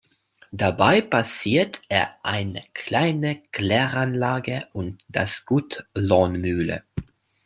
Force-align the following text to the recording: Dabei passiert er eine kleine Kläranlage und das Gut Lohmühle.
Dabei 0.51 1.01
passiert 1.01 1.79
er 1.87 2.15
eine 2.23 2.63
kleine 2.73 3.43
Kläranlage 3.51 4.67
und 4.73 5.05
das 5.07 5.45
Gut 5.45 5.85
Lohmühle. 5.93 6.83